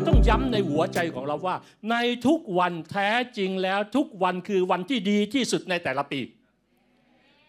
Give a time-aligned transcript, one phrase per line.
[0.00, 1.56] เราต้องย้ำในหัวใจของเราว่า
[1.90, 6.20] ในทุกวันแท้จริงแล้วทุกวันคือวันที่ดีที่สุดในแต่ละปี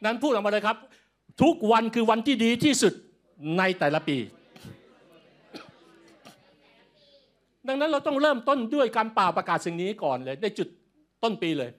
[0.05, 0.77] นั้นพูดออกมาเลยครับ
[1.43, 2.93] ทุกวันคือวันที่ดีที่สุด
[3.57, 4.17] ในแต่ละปี
[7.67, 10.67] ดังนั้นเราต้องเริ่มต้นด้วยการป่าประกาศสิ่งนี้ก่อนเลยในจุด
[11.23, 11.71] ต้นปีเลย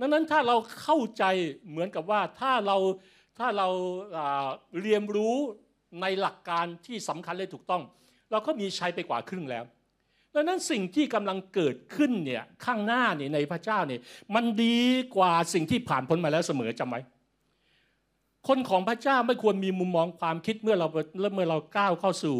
[0.00, 1.24] ดังนั้นถ้าเราเข้าใจ
[1.68, 2.76] เหมือนกับว่าถ้าเรา
[3.38, 3.68] ถ้าเรา
[4.80, 5.36] เรียนรู้
[6.00, 7.82] ในหลักการที่สำคัญและถูกต้อง
[8.30, 9.64] เราก็มีชัยไปกว่าครึ่งแล้ว
[10.38, 14.00] ดังนั้นสิ่งที่กำลังเกิดขึ้นเนี่ยข้างหน้านี่ในพระเจ้าเนี่ย
[14.34, 14.80] มันดี
[15.16, 17.00] กว่าสิ่งที่ผ่านพ้นมาแล้วเสมอจำไว้
[18.48, 20.86] คนของพระเจ้าไม่ควรมีมุมมองความคิดเมื่อเรา
[21.34, 22.36] เมื่อเราก้าวเข้าสู่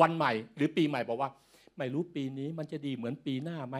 [0.00, 1.30] วันใหม่ หรือปีใหม่บอกว่า
[1.78, 3.76] ไม่รู้ปีนี้มันจะดีเหมือนปีหน้าไหม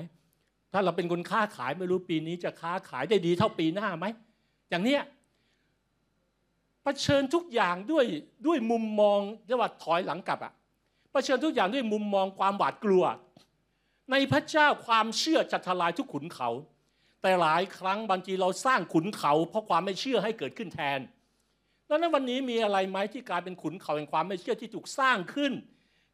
[0.72, 4.06] ถ้าเราเป็นคนค้าขายไม่รู้ปีนี้จะค้าขายได้ดีเท่าปีหน้าไหม
[4.70, 5.02] อย่างเนี้ย
[6.82, 8.04] เผชิญทุกอย่างด้วย
[8.46, 10.52] ด้วยมุมมองเรียกว่าถอยหลังกลับอะ
[11.16, 13.04] ผชิญทุกอย่างด้วยมุมมองความหวาดกลัว
[14.10, 16.50] ในพระเจ้าความเชื่อจะทลายทุกขุนเขา
[17.22, 21.00] แต่หลายครั้งบางทีเราสร้างขุนเขา เพราะความไม่เชื่อให้เกิดขึ้นแทน
[21.86, 25.52] แล้วนั้นวันนี้มีอะไรไหมที่กลายเป็นขุนเขาแห่งความไม่เชื่อที่ถูกสร้างขึ้น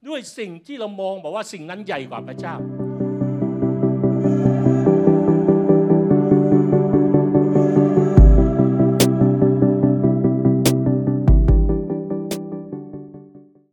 [0.09, 2.55] ด้วยสิ่งที่เรามองบอกว่าสิ่งนั้นใหญ่กว่าพระเจ้า